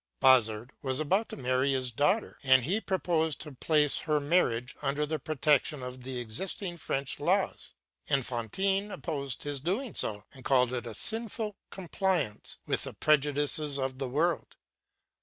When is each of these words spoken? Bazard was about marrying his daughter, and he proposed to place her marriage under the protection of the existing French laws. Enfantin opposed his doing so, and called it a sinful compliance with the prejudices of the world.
Bazard 0.19 0.73
was 0.81 0.99
about 0.99 1.31
marrying 1.37 1.75
his 1.75 1.91
daughter, 1.91 2.39
and 2.41 2.63
he 2.63 2.81
proposed 2.81 3.39
to 3.41 3.51
place 3.51 3.99
her 3.99 4.19
marriage 4.19 4.75
under 4.81 5.05
the 5.05 5.19
protection 5.19 5.83
of 5.83 6.01
the 6.01 6.17
existing 6.17 6.77
French 6.77 7.19
laws. 7.19 7.75
Enfantin 8.09 8.89
opposed 8.91 9.43
his 9.43 9.59
doing 9.59 9.93
so, 9.93 10.23
and 10.33 10.43
called 10.43 10.73
it 10.73 10.87
a 10.87 10.95
sinful 10.95 11.55
compliance 11.69 12.57
with 12.65 12.83
the 12.85 12.95
prejudices 12.95 13.77
of 13.77 13.99
the 13.99 14.09
world. 14.09 14.55